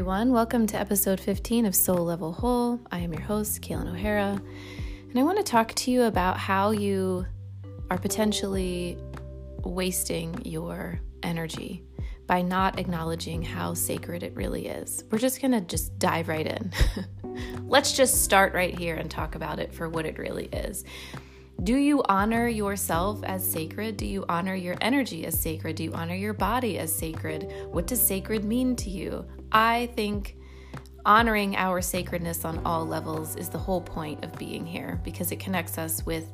everyone. 0.00 0.32
Welcome 0.32 0.66
to 0.68 0.78
episode 0.78 1.20
15 1.20 1.66
of 1.66 1.74
Soul 1.74 2.06
Level 2.06 2.32
Whole. 2.32 2.80
I 2.90 3.00
am 3.00 3.12
your 3.12 3.20
host, 3.20 3.60
Kaylin 3.60 3.86
O'Hara, 3.86 4.40
and 5.10 5.18
I 5.18 5.22
want 5.22 5.36
to 5.36 5.44
talk 5.44 5.74
to 5.74 5.90
you 5.90 6.04
about 6.04 6.38
how 6.38 6.70
you 6.70 7.26
are 7.90 7.98
potentially 7.98 8.96
wasting 9.62 10.40
your 10.42 10.98
energy 11.22 11.84
by 12.26 12.40
not 12.40 12.78
acknowledging 12.78 13.42
how 13.42 13.74
sacred 13.74 14.22
it 14.22 14.34
really 14.34 14.68
is. 14.68 15.04
We're 15.10 15.18
just 15.18 15.42
going 15.42 15.52
to 15.52 15.60
just 15.60 15.98
dive 15.98 16.28
right 16.28 16.46
in. 16.46 16.72
Let's 17.68 17.92
just 17.92 18.24
start 18.24 18.54
right 18.54 18.76
here 18.76 18.94
and 18.94 19.10
talk 19.10 19.34
about 19.34 19.58
it 19.58 19.74
for 19.74 19.90
what 19.90 20.06
it 20.06 20.18
really 20.18 20.46
is. 20.46 20.82
Do 21.62 21.76
you 21.76 22.02
honor 22.08 22.48
yourself 22.48 23.22
as 23.22 23.46
sacred? 23.46 23.98
Do 23.98 24.06
you 24.06 24.24
honor 24.30 24.54
your 24.54 24.76
energy 24.80 25.26
as 25.26 25.38
sacred? 25.38 25.76
Do 25.76 25.84
you 25.84 25.92
honor 25.92 26.14
your 26.14 26.32
body 26.32 26.78
as 26.78 26.90
sacred? 26.90 27.52
What 27.70 27.86
does 27.86 28.00
sacred 28.00 28.44
mean 28.44 28.76
to 28.76 28.88
you? 28.88 29.26
I 29.52 29.90
think 29.94 30.36
honoring 31.04 31.56
our 31.56 31.82
sacredness 31.82 32.46
on 32.46 32.64
all 32.64 32.86
levels 32.86 33.36
is 33.36 33.50
the 33.50 33.58
whole 33.58 33.82
point 33.82 34.24
of 34.24 34.32
being 34.38 34.64
here 34.64 35.02
because 35.04 35.32
it 35.32 35.38
connects 35.38 35.76
us 35.76 36.04
with 36.06 36.32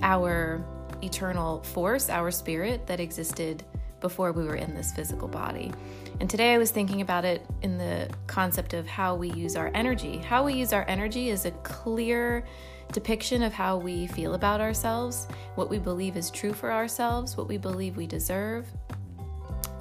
our 0.00 0.64
eternal 1.02 1.62
force, 1.62 2.08
our 2.08 2.30
spirit 2.30 2.86
that 2.86 2.98
existed 2.98 3.62
before 4.00 4.32
we 4.32 4.44
were 4.44 4.56
in 4.56 4.74
this 4.74 4.90
physical 4.92 5.28
body. 5.28 5.70
And 6.18 6.30
today 6.30 6.54
I 6.54 6.58
was 6.58 6.70
thinking 6.70 7.02
about 7.02 7.26
it 7.26 7.44
in 7.60 7.76
the 7.76 8.08
concept 8.26 8.72
of 8.72 8.86
how 8.86 9.16
we 9.16 9.30
use 9.32 9.54
our 9.54 9.70
energy. 9.74 10.16
How 10.16 10.44
we 10.44 10.54
use 10.54 10.72
our 10.72 10.86
energy 10.88 11.28
is 11.28 11.44
a 11.44 11.50
clear 11.50 12.46
depiction 12.92 13.42
of 13.42 13.52
how 13.52 13.76
we 13.76 14.06
feel 14.06 14.34
about 14.34 14.60
ourselves, 14.60 15.26
what 15.54 15.68
we 15.68 15.78
believe 15.78 16.16
is 16.16 16.30
true 16.30 16.52
for 16.52 16.72
ourselves, 16.72 17.36
what 17.36 17.48
we 17.48 17.58
believe 17.58 17.96
we 17.96 18.06
deserve. 18.06 18.66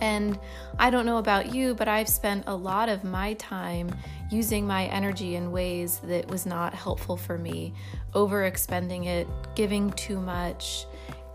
And 0.02 0.38
I 0.78 0.90
don't 0.90 1.06
know 1.06 1.18
about 1.18 1.54
you, 1.54 1.74
but 1.74 1.88
I've 1.88 2.10
spent 2.10 2.44
a 2.48 2.56
lot 2.56 2.90
of 2.90 3.04
my 3.04 3.34
time 3.36 3.90
using 4.30 4.68
my 4.68 4.86
energy 4.88 5.36
in 5.36 5.52
ways 5.52 6.02
that 6.04 6.28
was 6.28 6.46
not 6.46 6.74
helpful 6.74 7.16
for 7.16 7.38
me, 7.38 7.74
overexpending 8.14 9.06
it, 9.06 9.28
giving 9.56 9.92
too 9.92 10.20
much, 10.20 10.86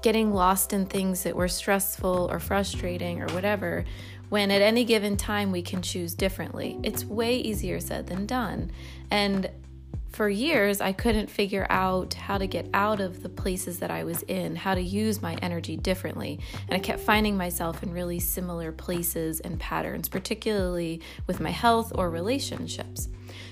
getting 0.02 0.32
lost 0.32 0.72
in 0.72 0.86
things 0.86 1.22
that 1.22 1.34
were 1.34 1.48
stressful 1.48 2.28
or 2.30 2.38
frustrating 2.38 3.22
or 3.22 3.26
whatever, 3.28 3.84
when 4.28 4.50
at 4.50 4.62
any 4.62 4.84
given 4.84 5.16
time 5.16 5.50
we 5.50 5.62
can 5.62 5.82
choose 5.82 6.14
differently. 6.14 6.78
It's 6.82 7.04
way 7.04 7.36
easier 7.36 7.80
said 7.80 8.06
than 8.06 8.26
done. 8.26 8.70
And 9.10 9.50
for 10.10 10.28
years, 10.28 10.80
I 10.80 10.92
couldn't 10.92 11.30
figure 11.30 11.66
out 11.70 12.14
how 12.14 12.36
to 12.36 12.46
get 12.46 12.68
out 12.74 13.00
of 13.00 13.22
the 13.22 13.28
places 13.28 13.78
that 13.78 13.90
I 13.90 14.02
was 14.02 14.22
in, 14.24 14.56
how 14.56 14.74
to 14.74 14.80
use 14.80 15.22
my 15.22 15.34
energy 15.36 15.76
differently. 15.76 16.40
And 16.68 16.76
I 16.76 16.80
kept 16.80 17.00
finding 17.00 17.36
myself 17.36 17.82
in 17.82 17.92
really 17.92 18.18
similar 18.18 18.72
places 18.72 19.38
and 19.40 19.58
patterns, 19.58 20.08
particularly 20.08 21.00
with 21.26 21.38
my 21.38 21.50
health 21.50 21.92
or 21.94 22.10
relationships. 22.10 23.08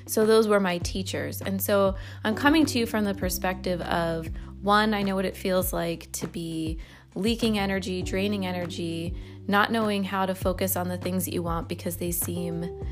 So, 0.07 0.27
those 0.27 0.49
were 0.49 0.59
my 0.59 0.79
teachers. 0.79 1.41
And 1.43 1.63
so, 1.63 1.95
I'm 2.25 2.35
coming 2.35 2.67
to 2.67 2.79
you 2.79 2.87
from 2.87 3.05
the 3.05 3.15
perspective 3.15 3.81
of 3.83 4.29
one, 4.61 4.95
I 4.95 5.03
know 5.03 5.15
what 5.15 5.25
it 5.25 5.37
feels 5.37 5.73
like 5.73 6.11
to 6.13 6.27
be 6.27 6.79
leaking 7.15 7.59
energy, 7.59 8.03
draining 8.03 8.47
energy, 8.47 9.15
not 9.47 9.71
knowing 9.71 10.03
how 10.03 10.27
to 10.27 10.35
focus 10.35 10.77
on 10.77 10.89
the 10.89 10.99
things 10.99 11.25
that 11.25 11.33
you 11.33 11.43
want 11.43 11.69
because 11.69 11.97
they 11.97 12.11
seem 12.11 12.85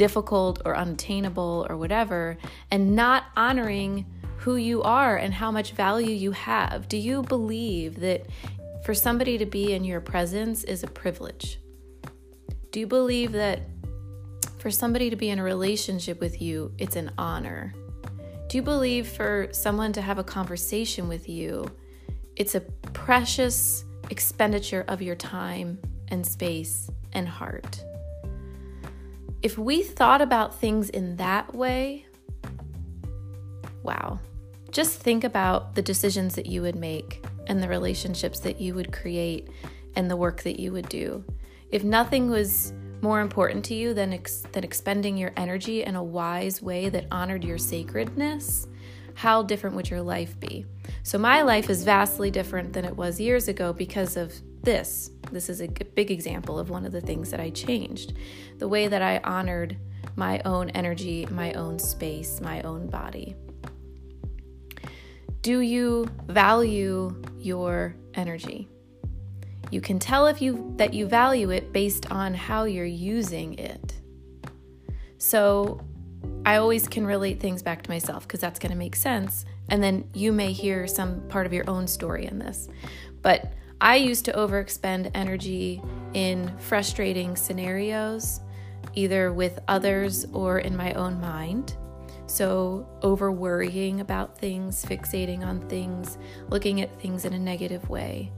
difficult 0.00 0.62
or 0.64 0.74
unattainable 0.74 1.66
or 1.68 1.76
whatever, 1.76 2.38
and 2.70 2.96
not 2.96 3.24
honoring 3.36 4.06
who 4.38 4.56
you 4.56 4.82
are 4.82 5.18
and 5.18 5.34
how 5.34 5.50
much 5.50 5.72
value 5.72 6.10
you 6.10 6.32
have. 6.32 6.88
Do 6.88 6.96
you 6.96 7.22
believe 7.22 8.00
that 8.00 8.24
for 8.82 8.94
somebody 8.94 9.36
to 9.36 9.44
be 9.44 9.74
in 9.74 9.84
your 9.84 10.00
presence 10.00 10.64
is 10.64 10.82
a 10.82 10.86
privilege? 10.86 11.60
Do 12.70 12.80
you 12.80 12.86
believe 12.86 13.32
that 13.32 13.60
for 14.58 14.70
somebody 14.70 15.10
to 15.10 15.16
be 15.16 15.28
in 15.28 15.38
a 15.38 15.42
relationship 15.42 16.18
with 16.18 16.40
you, 16.40 16.72
it's 16.78 16.96
an 16.96 17.10
honor? 17.18 17.74
Do 18.48 18.56
you 18.56 18.62
believe 18.62 19.06
for 19.06 19.48
someone 19.52 19.92
to 19.92 20.00
have 20.00 20.18
a 20.18 20.24
conversation 20.24 21.08
with 21.08 21.28
you, 21.28 21.70
it's 22.36 22.54
a 22.54 22.62
precious 22.94 23.84
expenditure 24.08 24.86
of 24.88 25.02
your 25.02 25.14
time 25.14 25.78
and 26.08 26.26
space 26.26 26.90
and 27.12 27.28
heart? 27.28 27.84
If 29.42 29.56
we 29.56 29.82
thought 29.82 30.20
about 30.20 30.60
things 30.60 30.90
in 30.90 31.16
that 31.16 31.54
way, 31.54 32.06
wow. 33.82 34.18
Just 34.70 35.00
think 35.00 35.24
about 35.24 35.74
the 35.74 35.82
decisions 35.82 36.34
that 36.34 36.46
you 36.46 36.62
would 36.62 36.76
make 36.76 37.24
and 37.46 37.62
the 37.62 37.68
relationships 37.68 38.40
that 38.40 38.60
you 38.60 38.74
would 38.74 38.92
create 38.92 39.48
and 39.96 40.10
the 40.10 40.16
work 40.16 40.42
that 40.42 40.60
you 40.60 40.72
would 40.72 40.88
do. 40.88 41.24
If 41.70 41.84
nothing 41.84 42.30
was 42.30 42.72
more 43.00 43.20
important 43.20 43.64
to 43.66 43.74
you 43.74 43.94
than, 43.94 44.12
ex- 44.12 44.44
than 44.52 44.62
expending 44.62 45.16
your 45.16 45.32
energy 45.36 45.84
in 45.84 45.96
a 45.96 46.02
wise 46.02 46.60
way 46.60 46.90
that 46.90 47.06
honored 47.10 47.42
your 47.42 47.58
sacredness, 47.58 48.66
how 49.14 49.42
different 49.42 49.74
would 49.74 49.88
your 49.88 50.02
life 50.02 50.38
be? 50.38 50.66
So, 51.02 51.18
my 51.18 51.42
life 51.42 51.70
is 51.70 51.82
vastly 51.82 52.30
different 52.30 52.72
than 52.72 52.84
it 52.84 52.96
was 52.96 53.18
years 53.18 53.48
ago 53.48 53.72
because 53.72 54.16
of 54.16 54.34
this. 54.62 55.10
This 55.32 55.48
is 55.48 55.60
a 55.60 55.68
big 55.68 56.10
example 56.10 56.58
of 56.58 56.70
one 56.70 56.84
of 56.84 56.92
the 56.92 57.00
things 57.00 57.30
that 57.30 57.40
I 57.40 57.50
changed. 57.50 58.14
The 58.58 58.68
way 58.68 58.88
that 58.88 59.02
I 59.02 59.18
honored 59.18 59.76
my 60.16 60.40
own 60.44 60.70
energy, 60.70 61.26
my 61.30 61.52
own 61.52 61.78
space, 61.78 62.40
my 62.40 62.62
own 62.62 62.88
body. 62.88 63.36
Do 65.42 65.60
you 65.60 66.10
value 66.26 67.22
your 67.38 67.96
energy? 68.14 68.68
You 69.70 69.80
can 69.80 69.98
tell 69.98 70.26
if 70.26 70.42
you 70.42 70.74
that 70.76 70.92
you 70.92 71.06
value 71.06 71.50
it 71.50 71.72
based 71.72 72.10
on 72.10 72.34
how 72.34 72.64
you're 72.64 72.84
using 72.84 73.58
it. 73.58 73.94
So, 75.18 75.80
I 76.44 76.56
always 76.56 76.88
can 76.88 77.06
relate 77.06 77.40
things 77.40 77.62
back 77.62 77.82
to 77.82 77.90
myself 77.90 78.26
because 78.26 78.40
that's 78.40 78.58
going 78.58 78.72
to 78.72 78.76
make 78.76 78.96
sense 78.96 79.44
and 79.70 79.82
then 79.82 80.08
you 80.12 80.32
may 80.32 80.52
hear 80.52 80.86
some 80.86 81.20
part 81.28 81.46
of 81.46 81.52
your 81.52 81.68
own 81.70 81.86
story 81.86 82.26
in 82.26 82.38
this. 82.38 82.68
But 83.22 83.52
I 83.82 83.96
used 83.96 84.26
to 84.26 84.32
overexpend 84.32 85.10
energy 85.14 85.80
in 86.12 86.52
frustrating 86.58 87.34
scenarios, 87.34 88.40
either 88.94 89.32
with 89.32 89.58
others 89.68 90.26
or 90.34 90.58
in 90.58 90.76
my 90.76 90.92
own 90.92 91.18
mind. 91.18 91.76
So, 92.26 92.86
over 93.02 93.32
worrying 93.32 94.00
about 94.00 94.36
things, 94.36 94.84
fixating 94.84 95.44
on 95.44 95.66
things, 95.68 96.18
looking 96.50 96.82
at 96.82 97.00
things 97.00 97.24
in 97.24 97.32
a 97.32 97.38
negative 97.38 97.88
way, 97.88 98.30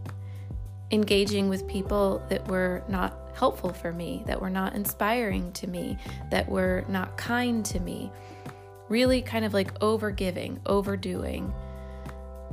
engaging 0.93 1.49
with 1.49 1.67
people 1.67 2.23
that 2.29 2.47
were 2.47 2.85
not 2.89 3.19
helpful 3.35 3.73
for 3.73 3.93
me, 3.93 4.23
that 4.27 4.41
were 4.41 4.49
not 4.49 4.77
inspiring 4.77 5.51
to 5.55 5.67
me, 5.67 5.99
that 6.31 6.49
were 6.49 6.85
not 6.89 7.19
kind 7.19 7.65
to 7.67 7.81
me. 7.81 8.13
Really 8.89 9.21
kind 9.21 9.45
of 9.45 9.53
like 9.53 9.77
overgiving, 9.81 10.61
overdoing, 10.67 11.53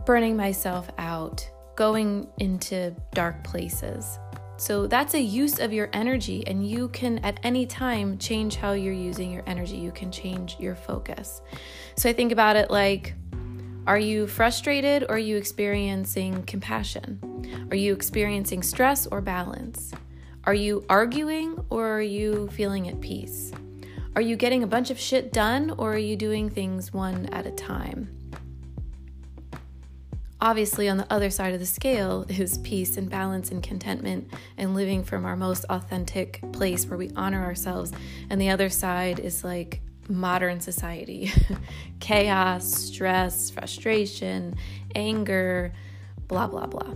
burning 0.06 0.36
myself 0.36 0.90
out 0.98 1.50
going 1.79 2.28
into 2.40 2.94
dark 3.13 3.41
places. 3.41 4.19
So 4.57 4.85
that's 4.85 5.13
a 5.13 5.22
use 5.22 5.59
of 5.59 5.72
your 5.72 5.90
energy, 5.94 6.45
and 6.45 6.69
you 6.69 6.90
can 6.90 7.19
at 7.19 7.40
any 7.41 7.66
time 7.66 8.17
change 8.17 8.57
how 8.57 8.73
you're 8.73 8.91
using 8.91 9.31
your 9.31 9.44
energy. 9.47 9.78
You 9.78 9.94
can 9.94 10.12
change 10.12 10.57
your 10.59 10.75
focus. 10.75 11.41
So 11.95 12.09
I 12.09 12.13
think 12.13 12.34
about 12.34 12.57
it 12.57 12.69
like 12.69 13.13
are 13.88 13.97
you 13.97 14.28
frustrated 14.28 15.03
or 15.03 15.12
are 15.16 15.17
you 15.17 15.38
experiencing 15.38 16.44
compassion? 16.44 17.17
Are 17.72 17.78
you 17.78 17.94
experiencing 17.94 18.61
stress 18.61 19.07
or 19.07 19.22
balance? 19.22 19.94
Are 20.44 20.53
you 20.53 20.85
arguing 20.90 21.66
or 21.69 21.88
are 21.88 22.01
you 22.01 22.50
feeling 22.50 22.90
at 22.90 23.00
peace? 23.00 23.53
Are 24.17 24.22
you 24.22 24.35
getting 24.35 24.63
a 24.63 24.67
bunch 24.67 24.91
of 24.91 25.00
shit 25.00 25.31
done 25.31 25.73
or 25.78 25.94
are 25.94 25.97
you 25.97 26.17
doing 26.17 26.50
things 26.50 26.91
one 26.91 27.28
at 27.28 27.47
a 27.47 27.51
time? 27.51 28.19
Obviously, 30.42 30.88
on 30.88 30.96
the 30.96 31.12
other 31.12 31.30
side 31.30 31.54
of 31.54 31.60
the 31.60 31.66
scale 31.66 32.26
is 32.30 32.60
peace 32.60 32.96
and 32.96 33.10
balance 33.10 33.52
and 33.52 33.62
contentment 33.62 34.32
and 34.58 34.74
living 34.74 35.03
from 35.03 35.26
our 35.26 35.36
most 35.36 35.66
authentic 35.70 36.41
place 36.53 36.86
where 36.86 36.97
we 36.97 37.12
honor 37.16 37.44
ourselves. 37.44 37.91
And 38.30 38.40
the 38.40 38.50
other 38.50 38.70
side 38.70 39.20
is 39.20 39.44
like 39.44 39.82
modern 40.08 40.62
society 40.62 41.32
chaos, 42.00 42.74
stress, 42.74 43.50
frustration, 43.50 44.56
anger, 44.96 45.74
blah, 46.28 46.47
blah, 46.47 46.68
blah. 46.68 46.96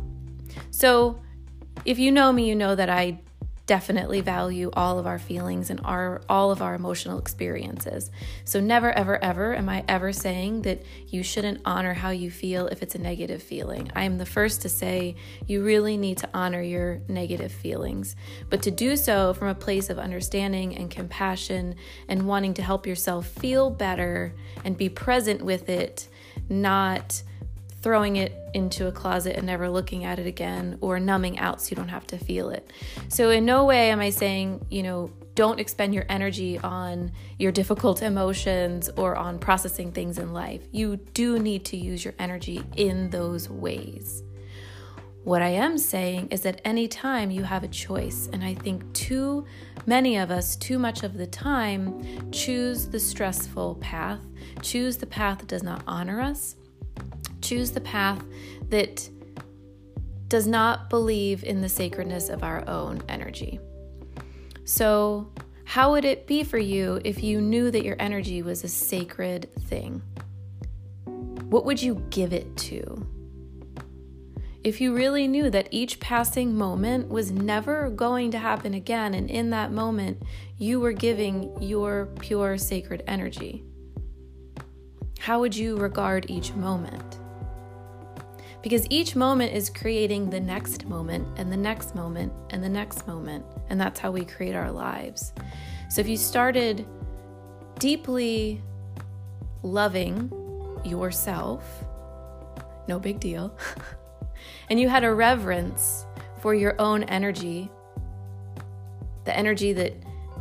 So, 0.72 1.19
if 1.84 2.00
you 2.00 2.12
know 2.12 2.31
me, 2.31 2.48
you 2.48 2.56
know 2.56 2.75
that 2.75 2.89
I 2.89 3.19
definitely 3.65 4.19
value 4.19 4.69
all 4.74 5.00
of 5.00 5.07
our 5.07 5.18
feelings 5.19 5.69
and 5.69 5.80
our 5.86 6.21
all 6.27 6.51
of 6.51 6.62
our 6.62 6.75
emotional 6.75 7.18
experiences. 7.18 8.12
So 8.44 8.60
never 8.60 8.92
ever 8.92 9.21
ever 9.24 9.56
am 9.56 9.69
I 9.69 9.86
ever 9.88 10.12
saying 10.12 10.63
that 10.63 10.83
you 11.07 11.24
shouldn't 11.24 11.62
honor 11.63 11.94
how 11.94 12.10
you 12.10 12.30
feel 12.30 12.68
if 12.68 12.83
it's 12.83 12.95
a 12.95 13.00
negative 13.00 13.42
feeling. 13.42 13.89
I 13.95 14.04
am 14.04 14.18
the 14.18 14.25
first 14.25 14.62
to 14.63 14.69
say 14.69 15.15
you 15.48 15.63
really 15.63 15.95
need 15.95 16.18
to 16.19 16.30
honor 16.33 16.62
your 16.62 17.01
negative 17.07 17.54
feelings, 17.54 18.18
but 18.50 18.62
to 18.63 18.71
do 18.71 18.98
so 18.98 19.33
from 19.33 19.48
a 19.48 19.56
place 19.56 19.89
of 19.89 19.98
understanding 19.98 20.75
and 20.75 20.92
compassion 20.92 21.75
and 22.10 22.27
wanting 22.27 22.54
to 22.56 22.62
help 22.62 22.86
yourself 22.86 23.27
feel 23.27 23.69
better 23.69 24.33
and 24.65 24.77
be 24.77 24.89
present 24.89 25.42
with 25.42 25.69
it, 25.69 26.10
not 26.50 27.24
throwing 27.83 28.15
it 28.15 28.33
into 28.53 28.88
a 28.88 28.91
closet 28.91 29.35
and 29.35 29.45
never 29.45 29.69
looking 29.69 30.06
at 30.06 30.18
it 30.18 30.25
again 30.25 30.77
or 30.81 31.00
numbing 31.00 31.38
out 31.38 31.62
so 31.62 31.69
you 31.69 31.75
don't 31.75 31.89
have 31.89 32.07
to 32.07 32.18
feel 32.18 32.50
it. 32.50 32.71
So, 33.09 33.30
in 33.30 33.45
no 33.45 33.65
way 33.65 33.91
am 33.91 34.00
I 34.00 34.09
saying, 34.09 34.65
you 34.71 34.81
know, 34.81 35.12
don't 35.35 35.59
expend 35.59 35.94
your 35.94 36.06
energy 36.09 36.57
on 36.59 37.12
your 37.38 37.51
difficult 37.51 38.01
emotions 38.01 38.89
or 38.95 39.15
on 39.15 39.39
processing 39.39 39.91
things 39.91 40.18
in 40.18 40.31
life. 40.31 40.62
You 40.71 40.97
do 41.13 41.39
need 41.39 41.65
to 41.65 41.77
use 41.77 42.06
your 42.06 42.13
energy 42.19 42.63
in 42.77 43.09
those 43.09 43.50
ways. 43.50 44.24
What 45.24 45.41
I 45.41 45.50
am 45.50 45.77
saying 45.77 46.27
is 46.31 46.41
that 46.41 46.62
anytime 46.65 47.31
you 47.31 47.44
have 47.44 47.63
a 47.63 47.69
choice, 47.69 48.29
and 48.33 48.44
I 48.44 48.53
think 48.53 48.91
too 48.94 49.45
many 49.86 50.18
of 50.18 50.29
us, 50.31 50.56
too 50.57 50.77
much 50.77 51.03
of 51.03 51.18
the 51.18 51.27
time, 51.27 52.31
choose 52.31 52.88
the 52.88 53.00
stressful 53.00 53.75
path, 53.75 54.19
choose 54.62 54.97
the 54.97 55.06
path 55.06 55.39
that 55.39 55.47
does 55.47 55.63
not 55.63 55.81
honor 55.88 56.19
us, 56.19 56.57
choose 57.44 57.72
the 57.72 57.81
path 57.81 58.24
that 58.69 59.07
does 60.28 60.48
not 60.48 60.90
believe 60.90 61.44
in 61.44 61.62
the 61.62 61.69
sacredness 61.69 62.30
of 62.30 62.44
our 62.44 62.68
own 62.68 63.04
energy. 63.07 63.60
So, 64.66 65.31
how 65.66 65.92
would 65.92 66.06
it 66.06 66.25
be 66.25 66.44
for 66.44 66.57
you 66.57 67.00
if 67.04 67.24
you 67.24 67.42
knew 67.42 67.69
that 67.72 67.84
your 67.84 67.95
energy 68.00 68.42
was 68.42 68.63
a 68.63 68.68
sacred 68.68 69.50
thing? 69.62 70.01
What 71.06 71.66
would 71.66 71.81
you 71.81 72.04
give 72.10 72.34
it 72.34 72.56
to? 72.57 73.07
If 74.63 74.80
you 74.80 74.96
really 74.96 75.28
knew 75.28 75.50
that 75.50 75.68
each 75.72 76.00
passing 76.00 76.56
moment 76.56 77.10
was 77.10 77.31
never 77.31 77.89
going 77.89 78.31
to 78.31 78.39
happen 78.39 78.74
again, 78.74 79.13
and 79.13 79.30
in 79.30 79.50
that 79.50 79.72
moment 79.72 80.24
you 80.57 80.80
were 80.80 80.94
giving 80.94 81.62
your 81.62 82.07
pure 82.19 82.57
sacred 82.57 83.04
energy, 83.07 83.63
how 85.19 85.39
would 85.42 85.56
you 85.56 85.78
regard 85.78 86.30
each 86.30 86.54
moment? 86.54 87.19
Because 88.63 88.88
each 88.89 89.15
moment 89.15 89.54
is 89.54 89.69
creating 89.69 90.30
the 90.30 90.39
next 90.39 90.86
moment 90.86 91.27
and 91.38 91.51
the 91.51 91.57
next 91.57 91.95
moment 91.95 92.31
and 92.50 92.63
the 92.63 92.69
next 92.69 93.06
moment. 93.06 93.45
And 93.69 93.80
that's 93.80 94.00
how 94.00 94.10
we 94.10 94.24
create 94.24 94.56
our 94.56 94.71
lives. 94.71 95.33
So 95.89 96.00
if 96.00 96.07
you 96.07 96.15
started 96.15 96.88
deeply 97.77 98.62
loving 99.63 100.31
yourself, 100.86 101.83
no 102.88 103.00
big 103.00 103.19
deal, 103.19 103.54
and 104.69 104.80
you 104.80 104.88
had 104.88 105.04
a 105.04 105.13
reverence 105.13 106.06
for 106.42 106.56
your 106.56 106.80
own 106.80 107.04
energy, 107.04 107.69
the 109.25 109.38
energy 109.38 109.74
that, 109.74 109.94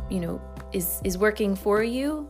you 0.09 0.21
know, 0.21 0.41
is, 0.71 1.01
is 1.03 1.17
working 1.17 1.57
for 1.57 1.83
you, 1.83 2.29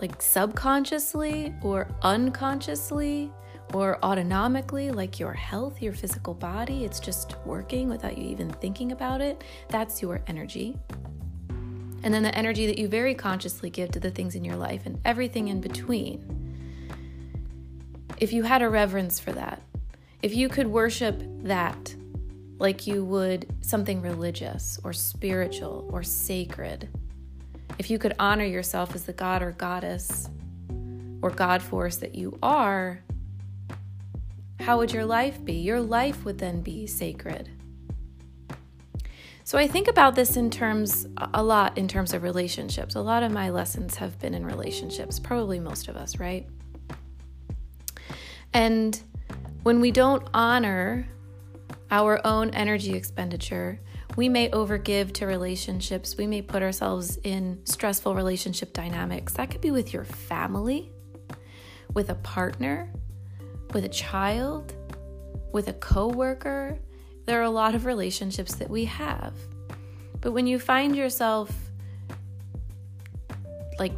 like 0.00 0.20
subconsciously 0.22 1.54
or 1.62 1.88
unconsciously 2.02 3.30
or 3.72 3.98
autonomically, 4.02 4.94
like 4.94 5.18
your 5.18 5.32
health, 5.32 5.82
your 5.82 5.92
physical 5.92 6.34
body, 6.34 6.84
it's 6.84 7.00
just 7.00 7.36
working 7.44 7.88
without 7.88 8.16
you 8.16 8.28
even 8.28 8.50
thinking 8.50 8.92
about 8.92 9.20
it. 9.20 9.42
That's 9.68 10.00
your 10.00 10.22
energy. 10.26 10.76
And 12.02 12.14
then 12.14 12.22
the 12.22 12.34
energy 12.34 12.66
that 12.66 12.78
you 12.78 12.88
very 12.88 13.14
consciously 13.14 13.70
give 13.70 13.90
to 13.92 14.00
the 14.00 14.10
things 14.10 14.34
in 14.34 14.44
your 14.44 14.56
life 14.56 14.82
and 14.86 15.00
everything 15.04 15.48
in 15.48 15.60
between. 15.60 16.24
If 18.18 18.32
you 18.32 18.44
had 18.44 18.62
a 18.62 18.68
reverence 18.68 19.18
for 19.18 19.32
that, 19.32 19.62
if 20.22 20.34
you 20.34 20.48
could 20.48 20.68
worship 20.68 21.20
that 21.42 21.94
like 22.58 22.86
you 22.86 23.04
would 23.04 23.46
something 23.60 24.00
religious 24.00 24.78
or 24.84 24.92
spiritual 24.92 25.88
or 25.92 26.02
sacred, 26.02 26.88
if 27.78 27.90
you 27.90 27.98
could 27.98 28.14
honor 28.18 28.44
yourself 28.44 28.94
as 28.94 29.04
the 29.04 29.12
god 29.12 29.42
or 29.42 29.52
goddess 29.52 30.30
or 31.20 31.30
god 31.30 31.60
force 31.60 31.96
that 31.96 32.14
you 32.14 32.38
are, 32.42 33.02
how 34.60 34.78
would 34.78 34.92
your 34.92 35.04
life 35.04 35.44
be? 35.44 35.54
Your 35.54 35.80
life 35.80 36.24
would 36.24 36.38
then 36.38 36.60
be 36.60 36.86
sacred. 36.86 37.50
So 39.44 39.58
I 39.58 39.68
think 39.68 39.86
about 39.86 40.16
this 40.16 40.36
in 40.36 40.50
terms 40.50 41.06
a 41.32 41.42
lot 41.42 41.78
in 41.78 41.86
terms 41.86 42.12
of 42.12 42.24
relationships. 42.24 42.96
A 42.96 43.00
lot 43.00 43.22
of 43.22 43.30
my 43.30 43.50
lessons 43.50 43.94
have 43.96 44.18
been 44.18 44.34
in 44.34 44.44
relationships, 44.44 45.20
probably 45.20 45.60
most 45.60 45.86
of 45.86 45.96
us, 45.96 46.18
right? 46.18 46.48
And 48.52 49.00
when 49.62 49.80
we 49.80 49.92
don't 49.92 50.26
honor 50.34 51.06
our 51.90 52.20
own 52.26 52.50
energy 52.50 52.94
expenditure, 52.94 53.78
we 54.16 54.28
may 54.28 54.48
overgive 54.50 55.12
to 55.12 55.26
relationships. 55.26 56.16
We 56.16 56.26
may 56.26 56.42
put 56.42 56.62
ourselves 56.62 57.18
in 57.22 57.60
stressful 57.64 58.14
relationship 58.14 58.72
dynamics. 58.72 59.34
That 59.34 59.50
could 59.50 59.60
be 59.60 59.70
with 59.70 59.92
your 59.92 60.04
family, 60.04 60.90
with 61.92 62.10
a 62.10 62.14
partner, 62.16 62.90
with 63.76 63.84
a 63.84 63.90
child, 63.90 64.72
with 65.52 65.68
a 65.68 65.72
coworker. 65.74 66.78
There 67.26 67.38
are 67.38 67.44
a 67.44 67.50
lot 67.50 67.74
of 67.74 67.84
relationships 67.84 68.54
that 68.54 68.70
we 68.70 68.86
have. 68.86 69.34
But 70.22 70.32
when 70.32 70.46
you 70.46 70.58
find 70.58 70.96
yourself 70.96 71.54
like 73.78 73.92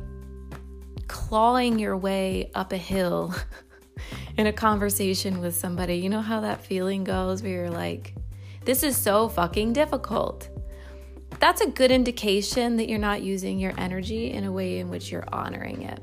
clawing 1.07 1.79
your 1.79 1.97
way 1.97 2.51
up 2.57 2.73
a 2.73 2.77
hill 2.77 3.33
in 4.37 4.49
a 4.49 4.53
conversation 4.53 5.41
with 5.41 5.55
somebody, 5.55 5.95
you 5.95 6.09
know 6.09 6.23
how 6.23 6.41
that 6.41 6.65
feeling 6.65 7.05
goes 7.05 7.41
where 7.41 7.53
you're 7.53 7.71
like, 7.71 8.17
this 8.65 8.83
is 8.83 8.97
so 8.97 9.29
fucking 9.29 9.75
difficult. 9.75 10.49
That's 11.39 11.61
a 11.61 11.69
good 11.69 11.93
indication 11.93 12.79
that 12.79 12.89
you're 12.89 12.99
not 12.99 13.23
using 13.23 13.61
your 13.61 13.75
energy 13.79 14.33
in 14.33 14.43
a 14.43 14.51
way 14.51 14.81
in 14.81 14.91
which 14.91 15.13
you're 15.13 15.29
honoring 15.33 15.83
it. 15.83 16.03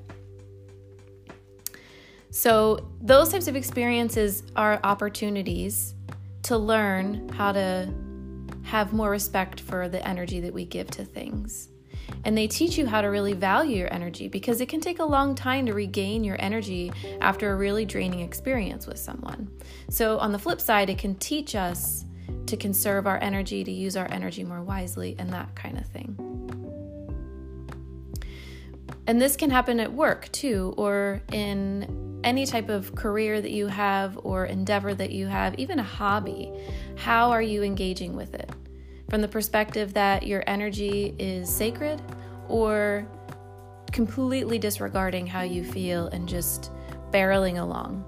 So, 2.37 2.85
those 2.99 3.29
types 3.29 3.47
of 3.47 3.55
experiences 3.55 4.43
are 4.57 4.81
opportunities 4.83 5.95
to 6.41 6.57
learn 6.57 7.29
how 7.29 7.53
to 7.53 7.89
have 8.63 8.91
more 8.91 9.09
respect 9.09 9.61
for 9.61 9.87
the 9.87 10.05
energy 10.05 10.41
that 10.41 10.53
we 10.53 10.65
give 10.65 10.91
to 10.91 11.05
things. 11.05 11.69
And 12.25 12.37
they 12.37 12.47
teach 12.47 12.77
you 12.77 12.87
how 12.87 12.99
to 12.99 13.07
really 13.07 13.31
value 13.31 13.77
your 13.77 13.93
energy 13.93 14.27
because 14.27 14.59
it 14.59 14.67
can 14.67 14.81
take 14.81 14.99
a 14.99 15.05
long 15.05 15.33
time 15.33 15.65
to 15.67 15.73
regain 15.73 16.25
your 16.25 16.35
energy 16.37 16.91
after 17.21 17.53
a 17.53 17.55
really 17.55 17.85
draining 17.85 18.19
experience 18.19 18.85
with 18.85 18.99
someone. 18.99 19.49
So, 19.89 20.19
on 20.19 20.33
the 20.33 20.39
flip 20.39 20.59
side, 20.59 20.89
it 20.89 20.97
can 20.97 21.15
teach 21.15 21.55
us 21.55 22.03
to 22.47 22.57
conserve 22.57 23.07
our 23.07 23.17
energy, 23.23 23.63
to 23.63 23.71
use 23.71 23.95
our 23.95 24.11
energy 24.11 24.43
more 24.43 24.61
wisely, 24.61 25.15
and 25.17 25.31
that 25.31 25.55
kind 25.55 25.77
of 25.77 25.85
thing. 25.85 26.17
And 29.07 29.21
this 29.21 29.37
can 29.37 29.51
happen 29.51 29.79
at 29.79 29.93
work 29.93 30.29
too, 30.33 30.73
or 30.75 31.21
in 31.31 32.04
any 32.25 32.45
type 32.45 32.69
of 32.69 32.93
career 32.95 33.39
that 33.39 33.51
you 33.51 33.67
have 33.67 34.19
or 34.23 34.45
endeavor 34.45 34.93
that 34.95 35.11
you 35.11 35.27
have, 35.27 35.55
even 35.55 35.79
a 35.79 35.83
hobby, 35.83 36.51
how 36.97 37.29
are 37.29 37.41
you 37.41 37.63
engaging 37.63 38.15
with 38.15 38.33
it? 38.33 38.49
From 39.09 39.21
the 39.21 39.27
perspective 39.27 39.93
that 39.93 40.25
your 40.25 40.43
energy 40.47 41.15
is 41.19 41.47
sacred 41.47 42.01
or 42.49 43.07
completely 43.91 44.57
disregarding 44.57 45.27
how 45.27 45.43
you 45.43 45.63
feel 45.63 46.07
and 46.07 46.27
just 46.27 46.71
barreling 47.11 47.61
along? 47.61 48.03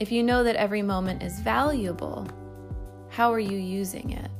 If 0.00 0.10
you 0.10 0.24
know 0.24 0.42
that 0.42 0.56
every 0.56 0.82
moment 0.82 1.22
is 1.22 1.38
valuable, 1.38 2.26
how 3.08 3.32
are 3.32 3.38
you 3.38 3.56
using 3.56 4.10
it? 4.10 4.30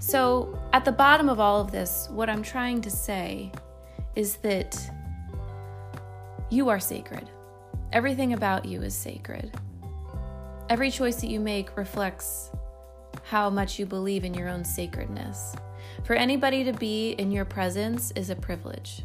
So, 0.00 0.58
at 0.72 0.84
the 0.84 0.92
bottom 0.92 1.28
of 1.28 1.38
all 1.38 1.60
of 1.60 1.70
this, 1.70 2.08
what 2.10 2.28
I'm 2.28 2.42
trying 2.42 2.80
to 2.80 2.90
say 2.90 3.52
is 4.16 4.36
that 4.38 4.76
you 6.50 6.68
are 6.68 6.80
sacred. 6.80 7.30
Everything 7.92 8.32
about 8.32 8.64
you 8.64 8.82
is 8.82 8.94
sacred. 8.94 9.52
Every 10.68 10.90
choice 10.90 11.20
that 11.20 11.30
you 11.30 11.38
make 11.38 11.76
reflects 11.76 12.50
how 13.22 13.50
much 13.50 13.78
you 13.78 13.86
believe 13.86 14.24
in 14.24 14.34
your 14.34 14.48
own 14.48 14.64
sacredness. 14.64 15.54
For 16.04 16.14
anybody 16.14 16.64
to 16.64 16.72
be 16.72 17.12
in 17.12 17.30
your 17.30 17.44
presence 17.44 18.10
is 18.16 18.30
a 18.30 18.36
privilege. 18.36 19.02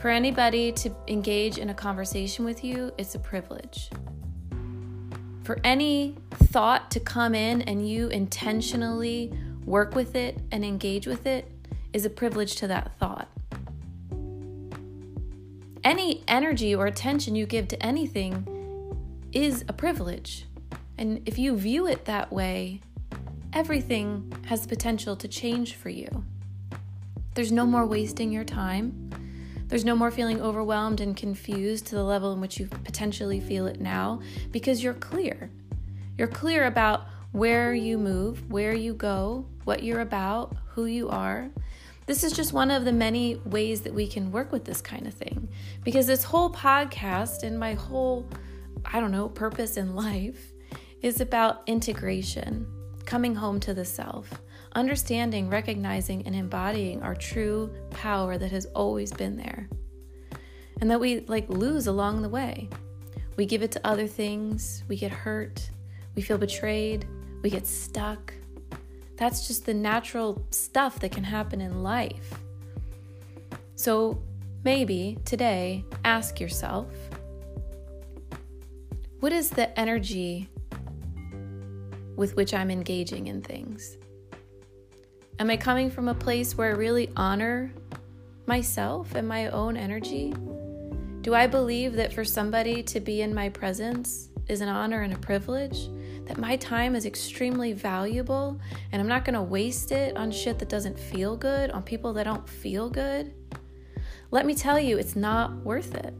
For 0.00 0.08
anybody 0.08 0.72
to 0.72 0.94
engage 1.06 1.58
in 1.58 1.68
a 1.68 1.74
conversation 1.74 2.46
with 2.46 2.64
you, 2.64 2.92
it's 2.96 3.14
a 3.14 3.18
privilege. 3.18 3.90
For 5.44 5.58
any 5.64 6.16
thought 6.30 6.90
to 6.92 7.00
come 7.00 7.34
in 7.34 7.62
and 7.62 7.86
you 7.86 8.08
intentionally 8.08 9.32
work 9.66 9.94
with 9.94 10.14
it 10.14 10.38
and 10.50 10.64
engage 10.64 11.06
with 11.06 11.26
it 11.26 11.50
is 11.92 12.06
a 12.06 12.10
privilege 12.10 12.56
to 12.56 12.66
that 12.68 12.98
thought 12.98 13.28
any 15.88 16.22
energy 16.28 16.74
or 16.74 16.86
attention 16.86 17.34
you 17.34 17.46
give 17.46 17.66
to 17.66 17.82
anything 17.82 18.46
is 19.32 19.64
a 19.68 19.72
privilege. 19.72 20.44
And 20.98 21.26
if 21.26 21.38
you 21.38 21.56
view 21.56 21.86
it 21.86 22.04
that 22.04 22.30
way, 22.30 22.82
everything 23.54 24.30
has 24.48 24.60
the 24.60 24.68
potential 24.68 25.16
to 25.16 25.26
change 25.26 25.76
for 25.76 25.88
you. 25.88 26.26
There's 27.32 27.50
no 27.50 27.64
more 27.64 27.86
wasting 27.86 28.30
your 28.30 28.44
time. 28.44 29.08
There's 29.68 29.86
no 29.86 29.96
more 29.96 30.10
feeling 30.10 30.42
overwhelmed 30.42 31.00
and 31.00 31.16
confused 31.16 31.86
to 31.86 31.94
the 31.94 32.04
level 32.04 32.34
in 32.34 32.40
which 32.42 32.60
you 32.60 32.66
potentially 32.66 33.40
feel 33.40 33.66
it 33.66 33.80
now 33.80 34.20
because 34.50 34.82
you're 34.82 34.92
clear. 34.92 35.50
You're 36.18 36.28
clear 36.28 36.66
about 36.66 37.06
where 37.32 37.72
you 37.72 37.96
move, 37.96 38.50
where 38.50 38.74
you 38.74 38.92
go, 38.92 39.46
what 39.64 39.82
you're 39.82 40.00
about, 40.00 40.54
who 40.66 40.84
you 40.84 41.08
are, 41.08 41.48
this 42.08 42.24
is 42.24 42.32
just 42.32 42.54
one 42.54 42.70
of 42.70 42.86
the 42.86 42.92
many 42.92 43.36
ways 43.44 43.82
that 43.82 43.92
we 43.92 44.08
can 44.08 44.32
work 44.32 44.50
with 44.50 44.64
this 44.64 44.80
kind 44.80 45.06
of 45.06 45.12
thing. 45.12 45.46
Because 45.84 46.06
this 46.06 46.24
whole 46.24 46.50
podcast 46.50 47.42
and 47.42 47.58
my 47.58 47.74
whole, 47.74 48.26
I 48.82 48.98
don't 48.98 49.10
know, 49.10 49.28
purpose 49.28 49.76
in 49.76 49.94
life 49.94 50.54
is 51.02 51.20
about 51.20 51.62
integration, 51.66 52.66
coming 53.04 53.34
home 53.34 53.60
to 53.60 53.74
the 53.74 53.84
self, 53.84 54.40
understanding, 54.72 55.50
recognizing, 55.50 56.26
and 56.26 56.34
embodying 56.34 57.02
our 57.02 57.14
true 57.14 57.70
power 57.90 58.38
that 58.38 58.52
has 58.52 58.64
always 58.74 59.12
been 59.12 59.36
there. 59.36 59.68
And 60.80 60.90
that 60.90 61.00
we 61.00 61.20
like 61.20 61.50
lose 61.50 61.88
along 61.88 62.22
the 62.22 62.30
way. 62.30 62.70
We 63.36 63.44
give 63.44 63.62
it 63.62 63.70
to 63.72 63.86
other 63.86 64.06
things, 64.06 64.82
we 64.88 64.96
get 64.96 65.12
hurt, 65.12 65.68
we 66.14 66.22
feel 66.22 66.38
betrayed, 66.38 67.06
we 67.42 67.50
get 67.50 67.66
stuck. 67.66 68.32
That's 69.18 69.48
just 69.48 69.66
the 69.66 69.74
natural 69.74 70.42
stuff 70.50 71.00
that 71.00 71.10
can 71.10 71.24
happen 71.24 71.60
in 71.60 71.82
life. 71.82 72.34
So 73.74 74.22
maybe 74.64 75.18
today, 75.24 75.84
ask 76.04 76.40
yourself 76.40 76.86
what 79.20 79.32
is 79.32 79.50
the 79.50 79.76
energy 79.78 80.48
with 82.14 82.36
which 82.36 82.54
I'm 82.54 82.70
engaging 82.70 83.26
in 83.26 83.42
things? 83.42 83.96
Am 85.40 85.50
I 85.50 85.56
coming 85.56 85.90
from 85.90 86.08
a 86.08 86.14
place 86.14 86.56
where 86.56 86.68
I 86.68 86.76
really 86.76 87.10
honor 87.16 87.72
myself 88.46 89.16
and 89.16 89.26
my 89.26 89.48
own 89.48 89.76
energy? 89.76 90.32
Do 91.22 91.34
I 91.34 91.48
believe 91.48 91.94
that 91.94 92.12
for 92.12 92.24
somebody 92.24 92.82
to 92.84 93.00
be 93.00 93.22
in 93.22 93.34
my 93.34 93.48
presence 93.48 94.28
is 94.46 94.60
an 94.60 94.68
honor 94.68 95.02
and 95.02 95.12
a 95.12 95.18
privilege? 95.18 95.88
That 96.28 96.36
my 96.36 96.56
time 96.56 96.94
is 96.94 97.06
extremely 97.06 97.72
valuable 97.72 98.60
and 98.92 99.00
I'm 99.00 99.08
not 99.08 99.24
gonna 99.24 99.42
waste 99.42 99.92
it 99.92 100.16
on 100.16 100.30
shit 100.30 100.58
that 100.58 100.68
doesn't 100.68 100.98
feel 100.98 101.36
good, 101.36 101.70
on 101.70 101.82
people 101.82 102.12
that 102.12 102.24
don't 102.24 102.46
feel 102.46 102.90
good? 102.90 103.32
Let 104.30 104.44
me 104.44 104.54
tell 104.54 104.78
you, 104.78 104.98
it's 104.98 105.16
not 105.16 105.56
worth 105.64 105.94
it. 105.94 106.12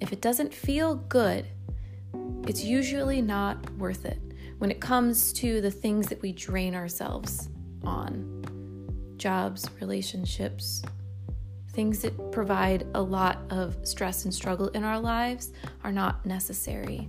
If 0.00 0.14
it 0.14 0.22
doesn't 0.22 0.54
feel 0.54 0.94
good, 0.94 1.46
it's 2.48 2.64
usually 2.64 3.20
not 3.20 3.70
worth 3.74 4.06
it 4.06 4.18
when 4.56 4.70
it 4.70 4.80
comes 4.80 5.34
to 5.34 5.60
the 5.60 5.70
things 5.70 6.06
that 6.08 6.22
we 6.22 6.32
drain 6.32 6.74
ourselves 6.74 7.50
on 7.84 9.14
jobs, 9.18 9.68
relationships, 9.80 10.82
things 11.72 12.00
that 12.00 12.32
provide 12.32 12.86
a 12.94 13.02
lot 13.02 13.38
of 13.50 13.76
stress 13.84 14.24
and 14.24 14.32
struggle 14.32 14.68
in 14.68 14.82
our 14.82 14.98
lives 14.98 15.52
are 15.84 15.92
not 15.92 16.24
necessary. 16.24 17.06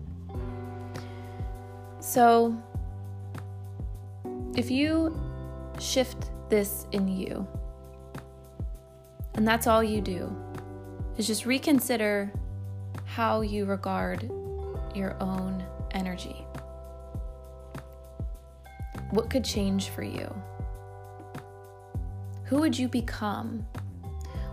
So, 2.01 2.57
if 4.57 4.71
you 4.71 5.15
shift 5.79 6.31
this 6.49 6.87
in 6.91 7.07
you, 7.07 7.47
and 9.35 9.47
that's 9.47 9.67
all 9.67 9.83
you 9.83 10.01
do, 10.01 10.35
is 11.17 11.27
just 11.27 11.45
reconsider 11.45 12.33
how 13.05 13.41
you 13.41 13.65
regard 13.65 14.31
your 14.95 15.15
own 15.21 15.63
energy. 15.91 16.43
What 19.11 19.29
could 19.29 19.45
change 19.45 19.89
for 19.89 20.01
you? 20.01 20.33
Who 22.45 22.57
would 22.61 22.77
you 22.77 22.87
become? 22.87 23.63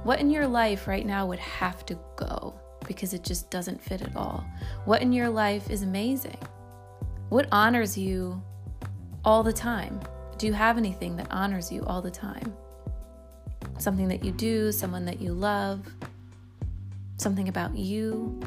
What 0.02 0.20
in 0.20 0.30
your 0.30 0.46
life 0.46 0.86
right 0.86 1.06
now 1.06 1.26
would 1.26 1.38
have 1.38 1.86
to 1.86 1.98
go 2.16 2.60
because 2.86 3.14
it 3.14 3.24
just 3.24 3.50
doesn't 3.50 3.80
fit 3.80 4.02
at 4.02 4.14
all? 4.14 4.44
What 4.84 5.00
in 5.00 5.14
your 5.14 5.30
life 5.30 5.70
is 5.70 5.82
amazing? 5.82 6.36
What 7.28 7.46
honors 7.52 7.98
you 7.98 8.42
all 9.22 9.42
the 9.42 9.52
time? 9.52 10.00
Do 10.38 10.46
you 10.46 10.54
have 10.54 10.78
anything 10.78 11.14
that 11.16 11.26
honors 11.30 11.70
you 11.70 11.84
all 11.84 12.00
the 12.00 12.10
time? 12.10 12.54
Something 13.78 14.08
that 14.08 14.24
you 14.24 14.32
do, 14.32 14.72
someone 14.72 15.04
that 15.04 15.20
you 15.20 15.34
love, 15.34 15.86
something 17.18 17.48
about 17.48 17.76
you? 17.76 18.40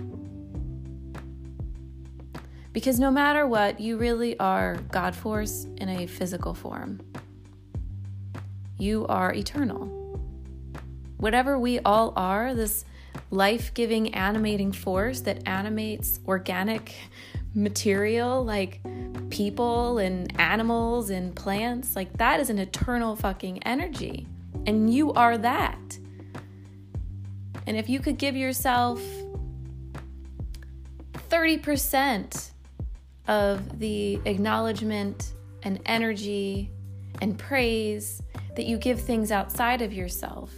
Because 2.74 3.00
no 3.00 3.12
matter 3.12 3.46
what, 3.46 3.80
you 3.80 3.98
really 3.98 4.40
are 4.40 4.78
God 4.90 5.16
force 5.16 5.68
in 5.78 5.88
a 5.88 6.08
physical 6.08 6.56
form. 6.56 7.02
You 8.80 9.06
are 9.06 9.32
eternal. 9.32 9.86
Whatever 11.18 11.60
we 11.60 11.78
all 11.82 12.14
are, 12.16 12.56
this 12.56 12.84
life 13.30 13.76
giving, 13.76 14.16
animating 14.16 14.72
force 14.72 15.22
that 15.22 15.48
animates 15.48 16.20
organic 16.26 16.96
material 17.54 18.44
like 18.44 18.82
people 19.30 19.98
and 19.98 20.40
animals 20.40 21.10
and 21.10 21.36
plants, 21.36 21.96
like 21.96 22.12
that 22.18 22.40
is 22.40 22.50
an 22.50 22.60
eternal 22.60 23.16
fucking 23.16 23.64
energy. 23.64 24.28
And 24.66 24.94
you 24.94 25.14
are 25.14 25.38
that. 25.38 25.98
And 27.68 27.78
if 27.78 27.90
you 27.90 28.00
could 28.00 28.18
give 28.18 28.36
yourself 28.36 29.02
30% 31.30 32.52
of 33.28 33.80
the 33.80 34.20
acknowledgement 34.26 35.34
and 35.64 35.80
energy 35.86 36.72
and 37.22 37.38
praise 37.38 38.22
that 38.56 38.66
you 38.66 38.78
give 38.78 39.00
things 39.00 39.32
outside 39.32 39.82
of 39.82 39.94
yourself, 39.94 40.52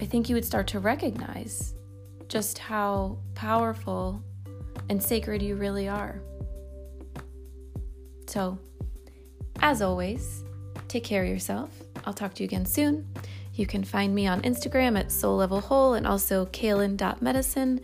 I 0.00 0.04
think 0.04 0.28
you 0.28 0.34
would 0.34 0.44
start 0.44 0.66
to 0.68 0.80
recognize 0.80 1.74
just 2.32 2.56
how 2.56 3.18
powerful 3.34 4.24
and 4.88 5.02
sacred 5.02 5.42
you 5.42 5.54
really 5.54 5.86
are. 5.86 6.22
So, 8.26 8.58
as 9.60 9.82
always, 9.82 10.42
take 10.88 11.04
care 11.04 11.24
of 11.24 11.28
yourself. 11.28 11.70
I'll 12.06 12.14
talk 12.14 12.32
to 12.34 12.42
you 12.42 12.46
again 12.46 12.64
soon. 12.64 13.06
You 13.52 13.66
can 13.66 13.84
find 13.84 14.14
me 14.14 14.26
on 14.26 14.40
Instagram 14.42 14.98
at 14.98 15.12
Soul 15.12 15.36
Level 15.36 15.60
Whole 15.60 15.92
and 15.92 16.06
also 16.06 16.46
kaylin.medicine 16.46 17.80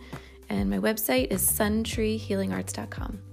and 0.49 0.67
my 0.67 0.79
website 0.79 1.27
is 1.31 1.47
suntreehealingarts.com. 1.47 3.28